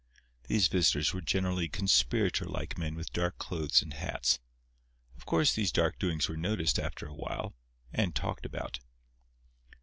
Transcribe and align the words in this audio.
These 0.47 0.67
visitors 0.67 1.13
were 1.13 1.21
generally 1.21 1.69
conspirator 1.69 2.45
like 2.45 2.75
men 2.75 2.95
with 2.95 3.13
dark 3.13 3.37
clothes 3.37 3.83
and 3.83 3.93
hats. 3.93 4.39
Of 5.15 5.27
course, 5.27 5.53
these 5.53 5.71
dark 5.71 5.99
doings 5.99 6.27
were 6.27 6.35
noticed 6.37 6.79
after 6.79 7.05
a 7.05 7.13
while, 7.13 7.53
and 7.93 8.15
talked 8.15 8.47
about. 8.47 8.79